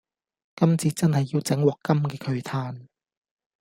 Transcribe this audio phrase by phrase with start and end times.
[0.55, 2.87] 今次真係要整鑊金嘅佢嘆